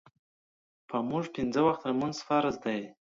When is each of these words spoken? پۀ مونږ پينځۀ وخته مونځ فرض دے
پۀ 0.87 0.97
مونږ 1.09 1.25
پينځۀ 1.33 1.61
وخته 1.67 1.87
مونځ 1.99 2.17
فرض 2.27 2.55
دے 2.63 2.77